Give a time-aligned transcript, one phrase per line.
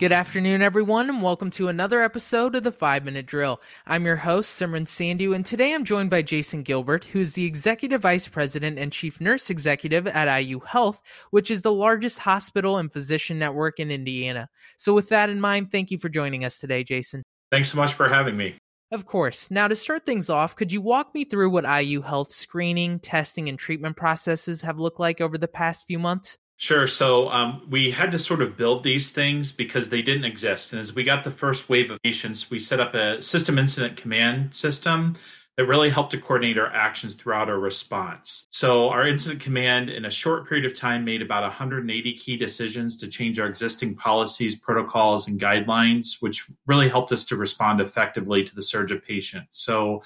[0.00, 3.60] Good afternoon, everyone, and welcome to another episode of the 5 Minute Drill.
[3.86, 7.44] I'm your host, Simran Sandhu, and today I'm joined by Jason Gilbert, who is the
[7.44, 12.76] Executive Vice President and Chief Nurse Executive at IU Health, which is the largest hospital
[12.78, 14.48] and physician network in Indiana.
[14.78, 17.22] So, with that in mind, thank you for joining us today, Jason.
[17.52, 18.58] Thanks so much for having me.
[18.90, 19.48] Of course.
[19.48, 23.48] Now, to start things off, could you walk me through what IU Health screening, testing,
[23.48, 26.36] and treatment processes have looked like over the past few months?
[26.56, 26.86] Sure.
[26.86, 30.72] So um, we had to sort of build these things because they didn't exist.
[30.72, 33.96] And as we got the first wave of patients, we set up a system incident
[33.96, 35.16] command system
[35.56, 38.46] that really helped to coordinate our actions throughout our response.
[38.50, 42.98] So our incident command in a short period of time made about 180 key decisions
[42.98, 48.42] to change our existing policies, protocols, and guidelines, which really helped us to respond effectively
[48.42, 49.58] to the surge of patients.
[49.62, 50.02] So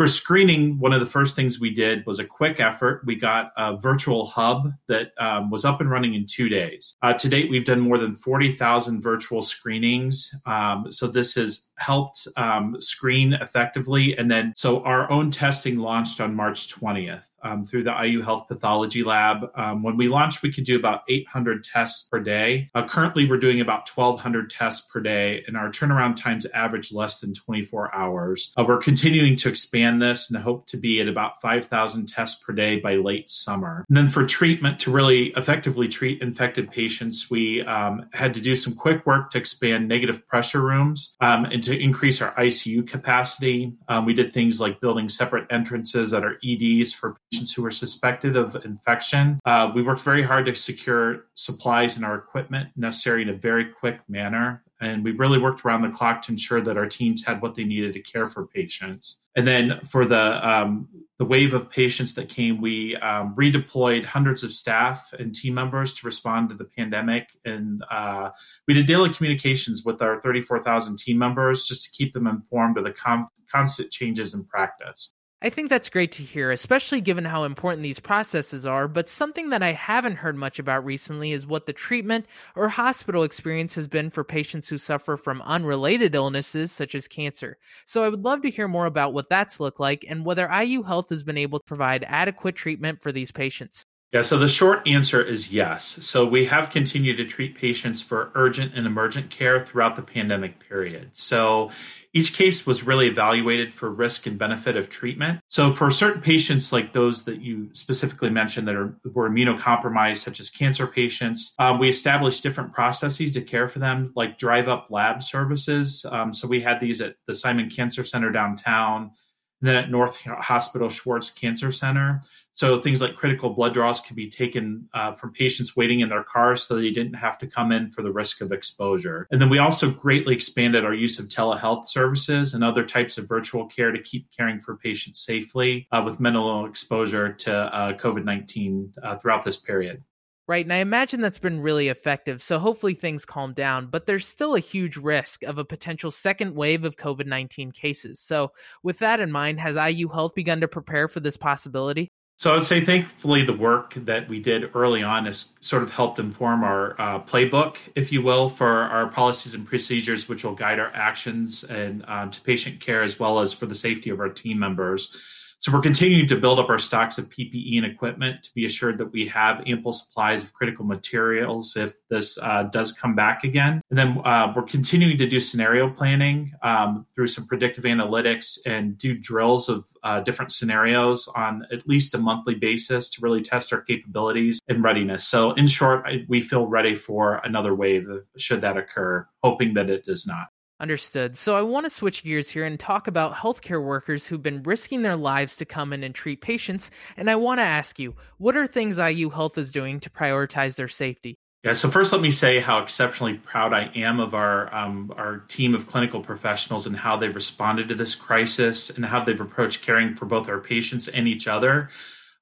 [0.00, 3.02] for screening, one of the first things we did was a quick effort.
[3.04, 6.96] We got a virtual hub that um, was up and running in two days.
[7.02, 10.34] Uh, to date, we've done more than 40,000 virtual screenings.
[10.46, 14.16] Um, so this has helped um, screen effectively.
[14.16, 18.48] And then, so our own testing launched on March 20th um, through the IU Health
[18.48, 19.50] Pathology Lab.
[19.54, 22.70] Um, when we launched, we could do about 800 tests per day.
[22.74, 27.18] Uh, currently, we're doing about 1,200 tests per day, and our turnaround times average less
[27.18, 28.52] than 24 hours.
[28.56, 32.52] Uh, we're continuing to expand this and hope to be at about 5,000 tests per
[32.52, 33.84] day by late summer.
[33.88, 38.56] And then for treatment, to really effectively treat infected patients, we um, had to do
[38.56, 43.72] some quick work to expand negative pressure rooms um, and to increase our ICU capacity.
[43.88, 47.70] Um, we did things like building separate entrances at our EDs for patients who were
[47.70, 49.40] suspected of infection.
[49.44, 53.64] Uh, we worked very hard to secure supplies and our equipment necessary in a very
[53.64, 54.62] quick manner.
[54.82, 57.64] And we really worked around the clock to ensure that our teams had what they
[57.64, 59.20] needed to care for patients.
[59.36, 64.42] And then for the um, the wave of patients that came, we um, redeployed hundreds
[64.42, 67.28] of staff and team members to respond to the pandemic.
[67.44, 68.30] And uh,
[68.66, 72.84] we did daily communications with our 34,000 team members just to keep them informed of
[72.84, 75.12] the com- constant changes in practice.
[75.42, 78.86] I think that's great to hear, especially given how important these processes are.
[78.86, 83.22] But something that I haven't heard much about recently is what the treatment or hospital
[83.22, 87.56] experience has been for patients who suffer from unrelated illnesses such as cancer.
[87.86, 90.82] So I would love to hear more about what that's looked like and whether IU
[90.82, 93.86] Health has been able to provide adequate treatment for these patients.
[94.12, 95.84] Yeah, so the short answer is yes.
[96.00, 100.58] So we have continued to treat patients for urgent and emergent care throughout the pandemic
[100.58, 101.10] period.
[101.12, 101.70] So
[102.12, 105.38] each case was really evaluated for risk and benefit of treatment.
[105.46, 110.40] So for certain patients like those that you specifically mentioned that are were immunocompromised, such
[110.40, 114.88] as cancer patients, um, we established different processes to care for them, like drive up
[114.90, 116.04] lab services.
[116.10, 119.12] Um, so we had these at the Simon Cancer Center downtown
[119.60, 122.22] then at North Hospital Schwarz Cancer Center.
[122.52, 126.24] So things like critical blood draws can be taken uh, from patients waiting in their
[126.24, 129.26] cars so they didn't have to come in for the risk of exposure.
[129.30, 133.28] And then we also greatly expanded our use of telehealth services and other types of
[133.28, 138.24] virtual care to keep caring for patients safely uh, with minimal exposure to uh, COVID
[138.24, 140.02] 19 uh, throughout this period
[140.50, 140.66] right?
[140.66, 142.42] And I imagine that's been really effective.
[142.42, 146.56] So hopefully things calm down, but there's still a huge risk of a potential second
[146.56, 148.18] wave of COVID 19 cases.
[148.18, 148.50] So,
[148.82, 152.10] with that in mind, has IU Health begun to prepare for this possibility?
[152.36, 155.90] So I would say, thankfully, the work that we did early on has sort of
[155.90, 160.54] helped inform our uh, playbook, if you will, for our policies and procedures, which will
[160.54, 164.18] guide our actions and um, to patient care as well as for the safety of
[164.18, 165.14] our team members.
[165.60, 168.96] So we're continuing to build up our stocks of PPE and equipment to be assured
[168.96, 173.82] that we have ample supplies of critical materials if this uh, does come back again.
[173.90, 178.96] And then uh, we're continuing to do scenario planning um, through some predictive analytics and
[178.96, 183.70] do drills of uh, different scenarios on at least a monthly basis to really test
[183.70, 185.28] our capabilities and readiness.
[185.28, 188.08] So, in short, I, we feel ready for another wave
[188.38, 190.48] should that occur, hoping that it does not.
[190.80, 191.36] Understood.
[191.36, 195.02] So I want to switch gears here and talk about healthcare workers who've been risking
[195.02, 196.90] their lives to come in and treat patients.
[197.18, 200.76] And I want to ask you, what are things IU Health is doing to prioritize
[200.76, 201.36] their safety?
[201.62, 205.40] Yeah, so first let me say how exceptionally proud I am of our um, our
[205.48, 209.82] team of clinical professionals and how they've responded to this crisis and how they've approached
[209.82, 211.90] caring for both our patients and each other.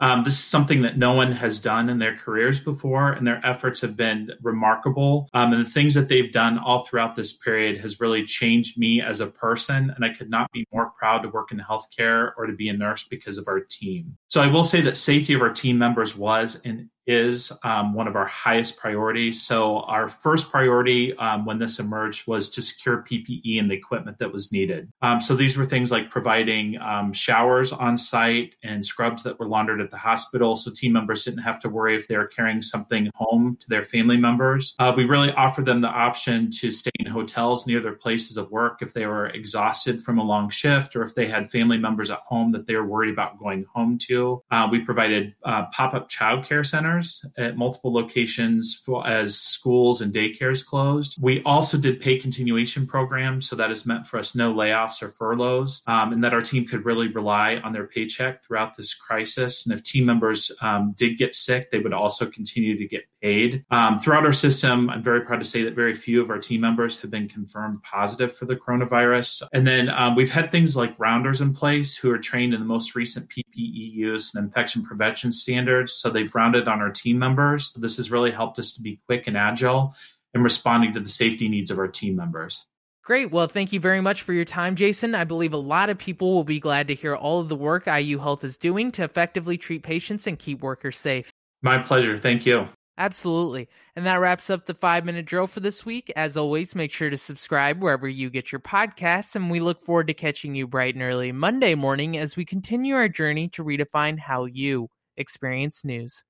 [0.00, 3.40] Um, this is something that no one has done in their careers before, and their
[3.44, 5.28] efforts have been remarkable.
[5.32, 9.00] Um, and the things that they've done all throughout this period has really changed me
[9.00, 9.90] as a person.
[9.94, 12.72] And I could not be more proud to work in healthcare or to be a
[12.74, 14.16] nurse because of our team.
[14.28, 18.08] So I will say that safety of our team members was and is um, one
[18.08, 19.42] of our highest priorities.
[19.42, 24.18] So, our first priority um, when this emerged was to secure PPE and the equipment
[24.18, 24.90] that was needed.
[25.02, 29.46] Um, so, these were things like providing um, showers on site and scrubs that were
[29.46, 32.62] laundered at the hospital so team members didn't have to worry if they were carrying
[32.62, 34.74] something home to their family members.
[34.78, 38.50] Uh, we really offered them the option to stay in hotels near their places of
[38.50, 42.10] work if they were exhausted from a long shift or if they had family members
[42.10, 44.42] at home that they were worried about going home to.
[44.50, 46.95] Uh, we provided uh, pop up childcare centers
[47.36, 51.16] at multiple locations as schools and daycares closed.
[51.20, 55.10] We also did pay continuation programs, so that has meant for us no layoffs or
[55.10, 59.66] furloughs, um, and that our team could really rely on their paycheck throughout this crisis.
[59.66, 63.64] And if team members um, did get sick, they would also continue to get paid.
[63.70, 66.60] Um, throughout our system, I'm very proud to say that very few of our team
[66.60, 69.42] members have been confirmed positive for the coronavirus.
[69.52, 72.66] And then um, we've had things like rounders in place who are trained in the
[72.66, 75.94] most recent PPE use and infection prevention standards.
[75.94, 77.72] So they've rounded on our team members.
[77.74, 79.94] This has really helped us to be quick and agile
[80.34, 82.66] in responding to the safety needs of our team members.
[83.06, 83.30] Great.
[83.30, 85.14] Well, thank you very much for your time, Jason.
[85.14, 87.86] I believe a lot of people will be glad to hear all of the work
[87.86, 91.30] IU Health is doing to effectively treat patients and keep workers safe.
[91.62, 92.18] My pleasure.
[92.18, 92.68] Thank you.
[92.98, 93.68] Absolutely.
[93.94, 96.10] And that wraps up the five minute drill for this week.
[96.16, 100.06] As always, make sure to subscribe wherever you get your podcasts, and we look forward
[100.06, 104.18] to catching you bright and early Monday morning as we continue our journey to redefine
[104.18, 106.24] how you experience news.